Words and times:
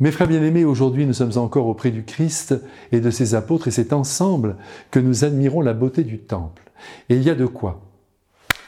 Mes 0.00 0.12
frères 0.12 0.28
bien-aimés, 0.28 0.64
aujourd'hui 0.64 1.04
nous 1.04 1.12
sommes 1.12 1.36
encore 1.36 1.66
auprès 1.66 1.90
du 1.90 2.04
Christ 2.04 2.54
et 2.90 3.00
de 3.00 3.10
ses 3.10 3.34
apôtres 3.34 3.68
et 3.68 3.70
c'est 3.70 3.92
ensemble 3.92 4.56
que 4.90 4.98
nous 4.98 5.24
admirons 5.24 5.60
la 5.60 5.74
beauté 5.74 6.04
du 6.04 6.18
temple. 6.18 6.62
Et 7.10 7.16
il 7.16 7.22
y 7.22 7.28
a 7.28 7.34
de 7.34 7.44
quoi. 7.44 7.82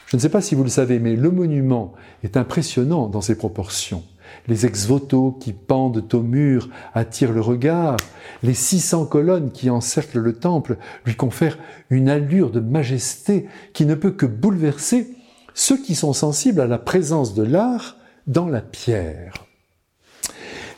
Je 0.05 0.15
ne 0.15 0.21
sais 0.21 0.29
pas 0.29 0.41
si 0.41 0.53
vous 0.53 0.63
le 0.63 0.69
savez, 0.69 0.99
mais 0.99 1.15
le 1.15 1.31
monument 1.31 1.93
est 2.23 2.37
impressionnant 2.37 3.07
dans 3.07 3.21
ses 3.21 3.35
proportions. 3.35 4.03
Les 4.47 4.67
ex-voto 4.67 5.31
qui 5.31 5.53
pendent 5.53 6.05
au 6.13 6.21
mur 6.21 6.69
attirent 6.93 7.33
le 7.33 7.41
regard, 7.41 7.97
les 8.43 8.53
600 8.53 9.07
colonnes 9.07 9.51
qui 9.51 9.71
encerclent 9.71 10.19
le 10.19 10.33
temple 10.33 10.77
lui 11.03 11.15
confèrent 11.15 11.57
une 11.89 12.09
allure 12.09 12.51
de 12.51 12.59
majesté 12.59 13.47
qui 13.73 13.87
ne 13.87 13.95
peut 13.95 14.11
que 14.11 14.27
bouleverser 14.27 15.07
ceux 15.55 15.81
qui 15.81 15.95
sont 15.95 16.13
sensibles 16.13 16.61
à 16.61 16.67
la 16.67 16.77
présence 16.77 17.33
de 17.33 17.41
l'art 17.41 17.97
dans 18.27 18.47
la 18.47 18.61
pierre. 18.61 19.33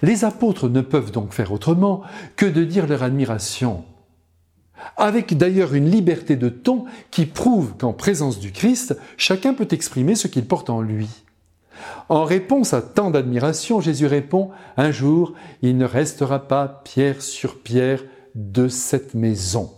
Les 0.06 0.24
apôtres 0.24 0.70
ne 0.70 0.82
peuvent 0.82 1.12
donc 1.12 1.34
faire 1.34 1.52
autrement 1.52 2.04
que 2.36 2.46
de 2.46 2.64
dire 2.64 2.86
leur 2.86 3.02
admiration, 3.02 3.86
avec 4.98 5.36
d'ailleurs 5.36 5.74
une 5.74 5.90
liberté 5.90 6.36
de 6.36 6.48
ton 6.48 6.86
qui 7.10 7.26
prouve 7.26 7.74
qu'en 7.76 7.92
présence 7.92 8.40
du 8.40 8.52
Christ, 8.52 8.96
chacun 9.18 9.56
peut 9.56 9.68
exprimer 9.72 10.14
ce 10.14 10.28
qu'il 10.28 10.46
porte 10.46 10.70
en 10.70 10.82
lui. 10.82 11.10
En 12.08 12.24
réponse 12.24 12.76
à 12.76 12.84
tant 12.84 13.10
d'admiration, 13.10 13.82
Jésus 13.82 14.06
répond, 14.06 14.52
Un 14.78 14.92
jour, 14.92 15.34
il 15.64 15.76
ne 15.76 15.86
restera 15.86 16.48
pas 16.48 16.84
pierre 16.84 17.24
sur 17.24 17.58
pierre 17.58 18.04
de 18.36 18.68
cette 18.68 19.16
maison. 19.16 19.72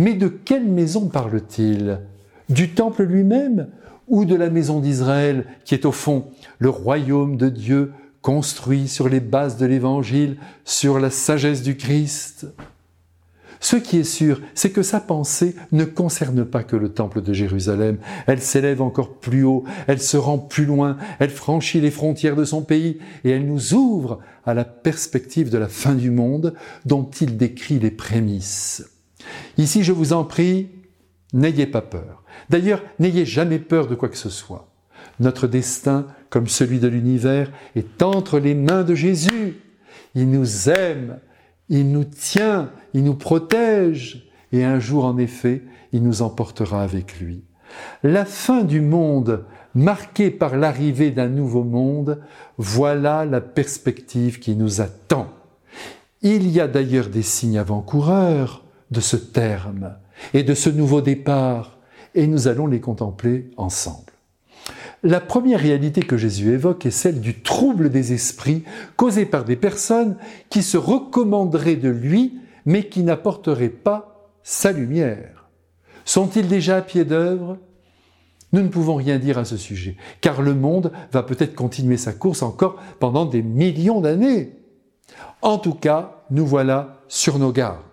Mais 0.00 0.14
de 0.14 0.26
quelle 0.26 0.66
maison 0.66 1.06
parle-t-il? 1.06 2.00
Du 2.48 2.70
temple 2.70 3.04
lui-même 3.04 3.68
ou 4.08 4.24
de 4.24 4.34
la 4.34 4.50
maison 4.50 4.80
d'Israël, 4.80 5.46
qui 5.64 5.74
est 5.74 5.86
au 5.86 5.92
fond 5.92 6.32
le 6.58 6.68
royaume 6.68 7.36
de 7.36 7.48
Dieu 7.48 7.92
construit 8.22 8.88
sur 8.88 9.08
les 9.08 9.20
bases 9.20 9.58
de 9.58 9.66
l'Évangile, 9.66 10.38
sur 10.64 10.98
la 10.98 11.10
sagesse 11.10 11.62
du 11.62 11.76
Christ. 11.76 12.46
Ce 13.62 13.76
qui 13.76 13.98
est 13.98 14.04
sûr, 14.04 14.40
c'est 14.54 14.70
que 14.70 14.82
sa 14.82 14.98
pensée 14.98 15.54
ne 15.70 15.84
concerne 15.84 16.44
pas 16.44 16.64
que 16.64 16.74
le 16.74 16.88
temple 16.88 17.22
de 17.22 17.32
Jérusalem. 17.32 17.98
Elle 18.26 18.40
s'élève 18.40 18.82
encore 18.82 19.20
plus 19.20 19.44
haut, 19.44 19.62
elle 19.86 20.00
se 20.00 20.16
rend 20.16 20.38
plus 20.38 20.64
loin, 20.64 20.96
elle 21.20 21.30
franchit 21.30 21.80
les 21.80 21.92
frontières 21.92 22.34
de 22.34 22.44
son 22.44 22.62
pays 22.62 22.98
et 23.22 23.30
elle 23.30 23.46
nous 23.46 23.74
ouvre 23.74 24.18
à 24.44 24.54
la 24.54 24.64
perspective 24.64 25.48
de 25.48 25.58
la 25.58 25.68
fin 25.68 25.94
du 25.94 26.10
monde 26.10 26.54
dont 26.86 27.08
il 27.20 27.36
décrit 27.36 27.78
les 27.78 27.92
prémices. 27.92 28.84
Ici, 29.58 29.84
je 29.84 29.92
vous 29.92 30.12
en 30.12 30.24
prie, 30.24 30.68
n'ayez 31.32 31.66
pas 31.66 31.82
peur. 31.82 32.24
D'ailleurs, 32.50 32.82
n'ayez 32.98 33.24
jamais 33.24 33.60
peur 33.60 33.86
de 33.86 33.94
quoi 33.94 34.08
que 34.08 34.18
ce 34.18 34.30
soit. 34.30 34.71
Notre 35.20 35.46
destin, 35.46 36.06
comme 36.30 36.48
celui 36.48 36.78
de 36.78 36.88
l'univers, 36.88 37.50
est 37.76 38.02
entre 38.02 38.38
les 38.38 38.54
mains 38.54 38.82
de 38.82 38.94
Jésus. 38.94 39.56
Il 40.14 40.30
nous 40.30 40.68
aime, 40.68 41.18
il 41.68 41.90
nous 41.90 42.04
tient, 42.04 42.70
il 42.94 43.04
nous 43.04 43.14
protège, 43.14 44.28
et 44.52 44.64
un 44.64 44.78
jour, 44.78 45.04
en 45.04 45.18
effet, 45.18 45.62
il 45.92 46.02
nous 46.02 46.22
emportera 46.22 46.82
avec 46.82 47.18
lui. 47.20 47.44
La 48.02 48.24
fin 48.24 48.64
du 48.64 48.80
monde, 48.80 49.44
marquée 49.74 50.30
par 50.30 50.56
l'arrivée 50.56 51.10
d'un 51.10 51.28
nouveau 51.28 51.64
monde, 51.64 52.20
voilà 52.58 53.24
la 53.24 53.40
perspective 53.40 54.38
qui 54.38 54.54
nous 54.54 54.80
attend. 54.80 55.28
Il 56.20 56.48
y 56.48 56.60
a 56.60 56.68
d'ailleurs 56.68 57.08
des 57.08 57.22
signes 57.22 57.58
avant-coureurs 57.58 58.64
de 58.90 59.00
ce 59.00 59.16
terme 59.16 59.96
et 60.34 60.42
de 60.42 60.54
ce 60.54 60.70
nouveau 60.70 61.00
départ, 61.00 61.78
et 62.14 62.26
nous 62.26 62.46
allons 62.46 62.66
les 62.66 62.80
contempler 62.80 63.50
ensemble. 63.56 64.11
La 65.04 65.20
première 65.20 65.58
réalité 65.58 66.02
que 66.02 66.16
Jésus 66.16 66.52
évoque 66.52 66.86
est 66.86 66.92
celle 66.92 67.20
du 67.20 67.40
trouble 67.42 67.90
des 67.90 68.12
esprits 68.12 68.62
causé 68.96 69.26
par 69.26 69.44
des 69.44 69.56
personnes 69.56 70.16
qui 70.48 70.62
se 70.62 70.76
recommanderaient 70.76 71.76
de 71.76 71.88
lui, 71.88 72.38
mais 72.66 72.88
qui 72.88 73.02
n'apporteraient 73.02 73.68
pas 73.68 74.30
sa 74.44 74.70
lumière. 74.70 75.48
Sont-ils 76.04 76.46
déjà 76.46 76.76
à 76.76 76.82
pied 76.82 77.04
d'œuvre? 77.04 77.58
Nous 78.52 78.62
ne 78.62 78.68
pouvons 78.68 78.94
rien 78.94 79.18
dire 79.18 79.38
à 79.38 79.44
ce 79.44 79.56
sujet, 79.56 79.96
car 80.20 80.40
le 80.40 80.54
monde 80.54 80.92
va 81.10 81.22
peut-être 81.22 81.54
continuer 81.54 81.96
sa 81.96 82.12
course 82.12 82.42
encore 82.42 82.76
pendant 83.00 83.24
des 83.24 83.42
millions 83.42 84.00
d'années. 84.00 84.52
En 85.40 85.58
tout 85.58 85.74
cas, 85.74 86.22
nous 86.30 86.46
voilà 86.46 87.02
sur 87.08 87.38
nos 87.38 87.50
gardes. 87.50 87.91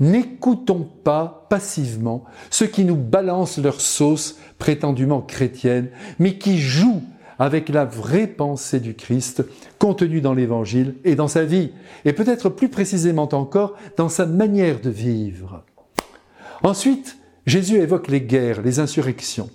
N'écoutons 0.00 0.88
pas 1.04 1.46
passivement 1.48 2.24
ceux 2.50 2.66
qui 2.66 2.84
nous 2.84 2.96
balancent 2.96 3.58
leur 3.58 3.80
sauce 3.80 4.36
prétendument 4.58 5.20
chrétienne, 5.20 5.88
mais 6.18 6.38
qui 6.38 6.58
jouent 6.58 7.02
avec 7.38 7.68
la 7.68 7.84
vraie 7.84 8.26
pensée 8.26 8.80
du 8.80 8.94
Christ 8.94 9.44
contenue 9.78 10.20
dans 10.20 10.34
l'Évangile 10.34 10.96
et 11.04 11.14
dans 11.14 11.28
sa 11.28 11.44
vie, 11.44 11.72
et 12.04 12.12
peut-être 12.12 12.48
plus 12.48 12.68
précisément 12.68 13.28
encore 13.32 13.74
dans 13.96 14.08
sa 14.08 14.26
manière 14.26 14.80
de 14.80 14.90
vivre. 14.90 15.64
Ensuite, 16.62 17.18
Jésus 17.46 17.76
évoque 17.76 18.08
les 18.08 18.22
guerres, 18.22 18.62
les 18.62 18.78
insurrections 18.78 19.50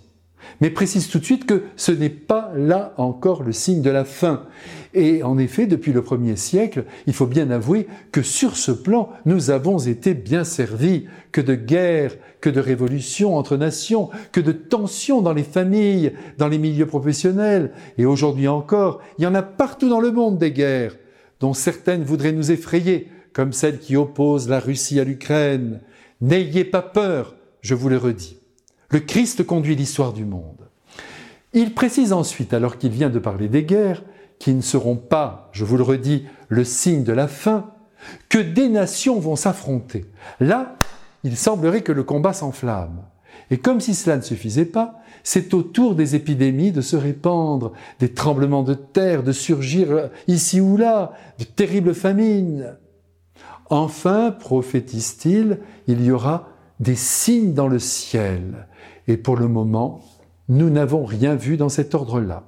mais 0.62 0.70
précise 0.70 1.08
tout 1.08 1.20
de 1.20 1.26
suite 1.26 1.46
que 1.46 1.64
ce 1.76 1.92
n'est 1.92 2.10
pas 2.10 2.52
là 2.56 2.94
encore 2.98 3.44
le 3.44 3.52
signe 3.52 3.82
de 3.82 3.90
la 3.90 4.06
fin. 4.06 4.46
Et 4.94 5.22
en 5.24 5.38
effet, 5.38 5.68
depuis 5.68 5.94
le 5.94 6.02
premier 6.02 6.36
siècle, 6.36 6.86
il 7.06 7.14
faut 7.14 7.28
bien 7.28 7.52
avouer 7.52 7.88
que 8.12 8.22
sur 8.22 8.58
ce 8.58 8.72
plan, 8.72 9.10
nous 9.26 9.52
avons 9.52 9.78
été 9.78 10.14
bien 10.14 10.44
servis, 10.44 11.06
que 11.32 11.42
de 11.42 11.54
guerres, 11.56 12.16
que 12.42 12.50
de 12.50 12.60
révolutions 12.60 13.38
entre 13.38 13.58
nations, 13.58 14.10
que 14.32 14.42
de 14.42 14.52
tensions 14.52 15.22
dans 15.22 15.34
les 15.34 15.44
familles, 15.44 16.14
dans 16.38 16.48
les 16.48 16.58
milieux 16.58 16.88
professionnels, 16.88 17.72
et 17.98 18.06
aujourd'hui 18.06 18.48
encore, 18.48 19.02
il 19.18 19.24
y 19.24 19.28
en 19.28 19.36
a 19.36 19.44
partout 19.44 19.90
dans 19.90 20.00
le 20.00 20.12
monde 20.12 20.38
des 20.38 20.52
guerres, 20.52 20.96
dont 21.40 21.54
certaines 21.54 22.04
voudraient 22.04 22.32
nous 22.32 22.52
effrayer, 22.52 23.10
comme 23.34 23.54
celle 23.54 23.80
qui 23.80 23.96
oppose 23.96 24.50
la 24.50 24.60
Russie 24.60 25.00
à 25.00 25.04
l'Ukraine. 25.04 25.82
N'ayez 26.22 26.66
pas 26.66 26.82
peur, 26.82 27.36
je 27.62 27.76
vous 27.76 27.90
le 27.90 27.98
redis. 27.98 28.39
Le 28.90 29.00
Christ 29.00 29.46
conduit 29.46 29.76
l'histoire 29.76 30.14
du 30.14 30.26
monde. 30.26 30.70
Il 31.54 31.74
précise 31.74 32.14
ensuite, 32.14 32.54
alors 32.54 32.78
qu'il 32.78 32.92
vient 32.92 33.10
de 33.10 33.20
parler 33.20 33.48
des 33.48 33.64
guerres, 33.64 34.04
qui 34.40 34.54
ne 34.54 34.62
seront 34.62 34.96
pas, 34.96 35.50
je 35.52 35.66
vous 35.66 35.78
le 35.78 35.84
redis, 35.84 36.26
le 36.48 36.64
signe 36.64 37.04
de 37.04 37.14
la 37.14 37.28
fin, 37.28 37.72
que 38.30 38.40
des 38.40 38.70
nations 38.70 39.20
vont 39.20 39.36
s'affronter. 39.36 40.06
Là, 40.40 40.78
il 41.24 41.36
semblerait 41.36 41.82
que 41.82 41.92
le 41.92 42.04
combat 42.04 42.34
s'enflamme. 42.34 43.04
Et 43.52 43.58
comme 43.58 43.80
si 43.80 43.96
cela 43.96 44.18
ne 44.18 44.22
suffisait 44.22 44.66
pas, 44.66 45.02
c'est 45.24 45.54
au 45.54 45.64
tour 45.64 45.96
des 45.96 46.16
épidémies 46.16 46.72
de 46.72 46.82
se 46.82 46.96
répandre, 46.96 47.74
des 48.00 48.14
tremblements 48.14 48.64
de 48.64 48.74
terre 48.74 49.24
de 49.24 49.32
surgir 49.32 50.10
ici 50.28 50.62
ou 50.62 50.78
là, 50.78 51.14
de 51.40 51.44
terribles 51.44 51.94
famines. 51.94 52.78
Enfin, 53.70 54.32
prophétise-t-il, 54.32 55.60
il 55.88 56.04
y 56.04 56.12
aura 56.12 56.50
des 56.80 56.96
signes 56.96 57.54
dans 57.54 57.68
le 57.68 57.80
ciel. 57.80 58.68
Et 59.08 59.18
pour 59.18 59.38
le 59.38 59.48
moment, 59.48 60.02
nous 60.48 60.70
n'avons 60.70 61.06
rien 61.06 61.36
vu 61.36 61.58
dans 61.58 61.70
cet 61.70 61.94
ordre-là. 61.94 62.44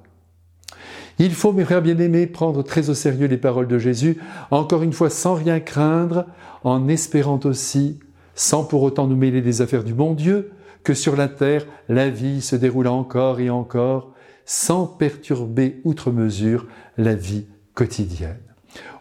Il 1.18 1.34
faut, 1.34 1.52
mes 1.52 1.64
frères 1.64 1.82
bien-aimés, 1.82 2.26
prendre 2.26 2.62
très 2.62 2.90
au 2.90 2.94
sérieux 2.94 3.26
les 3.26 3.36
paroles 3.36 3.68
de 3.68 3.78
Jésus, 3.78 4.18
encore 4.50 4.82
une 4.82 4.92
fois 4.92 5.10
sans 5.10 5.34
rien 5.34 5.60
craindre, 5.60 6.26
en 6.64 6.88
espérant 6.88 7.40
aussi, 7.44 8.00
sans 8.34 8.64
pour 8.64 8.82
autant 8.82 9.06
nous 9.06 9.16
mêler 9.16 9.42
des 9.42 9.60
affaires 9.60 9.84
du 9.84 9.94
bon 9.94 10.14
Dieu, 10.14 10.52
que 10.84 10.94
sur 10.94 11.16
la 11.16 11.28
terre 11.28 11.66
la 11.88 12.08
vie 12.08 12.40
se 12.40 12.56
déroule 12.56 12.88
encore 12.88 13.40
et 13.40 13.50
encore, 13.50 14.12
sans 14.44 14.86
perturber 14.86 15.80
outre 15.84 16.10
mesure 16.10 16.66
la 16.96 17.14
vie 17.14 17.46
quotidienne. 17.74 18.40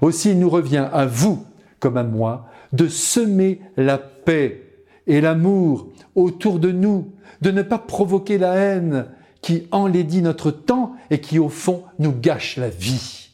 Aussi, 0.02 0.32
il 0.32 0.40
nous 0.40 0.50
revient 0.50 0.88
à 0.92 1.06
vous, 1.06 1.46
comme 1.80 1.98
à 1.98 2.04
moi, 2.04 2.48
de 2.74 2.88
semer 2.88 3.62
la 3.78 3.98
paix 3.98 4.71
et 5.12 5.20
l'amour 5.20 5.90
autour 6.16 6.58
de 6.58 6.72
nous, 6.72 7.12
de 7.42 7.52
ne 7.52 7.64
pas 7.64 7.78
provoquer 7.78 8.38
la 8.38 8.54
haine 8.54 9.08
qui 9.42 9.68
enlaidit 9.72 10.22
notre 10.22 10.52
temps 10.52 10.96
et 11.10 11.20
qui 11.20 11.38
au 11.38 11.50
fond 11.50 11.84
nous 12.00 12.14
gâche 12.14 12.56
la 12.56 12.70
vie. 12.70 13.30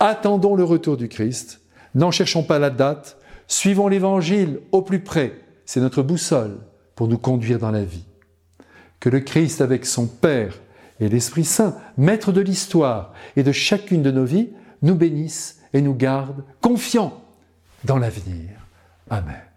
Attendons 0.00 0.54
le 0.54 0.64
retour 0.64 0.96
du 0.96 1.10
Christ, 1.10 1.60
n'en 1.94 2.10
cherchons 2.10 2.42
pas 2.42 2.58
la 2.58 2.70
date, 2.70 3.18
suivons 3.48 3.88
l'Évangile 3.88 4.60
au 4.72 4.80
plus 4.80 5.00
près, 5.00 5.34
c'est 5.66 5.80
notre 5.80 6.02
boussole 6.02 6.56
pour 6.94 7.06
nous 7.06 7.18
conduire 7.18 7.58
dans 7.58 7.70
la 7.70 7.84
vie. 7.84 8.06
Que 8.98 9.10
le 9.10 9.20
Christ 9.20 9.60
avec 9.60 9.84
son 9.84 10.06
Père 10.06 10.58
et 11.00 11.10
l'Esprit 11.10 11.44
Saint, 11.44 11.76
maître 11.98 12.32
de 12.32 12.40
l'histoire 12.40 13.12
et 13.36 13.42
de 13.42 13.52
chacune 13.52 14.02
de 14.02 14.10
nos 14.10 14.24
vies, 14.24 14.48
nous 14.80 14.94
bénisse 14.94 15.60
et 15.74 15.82
nous 15.82 15.94
garde 15.94 16.44
confiants 16.62 17.20
dans 17.84 17.98
l'avenir. 17.98 18.48
Amen. 19.10 19.53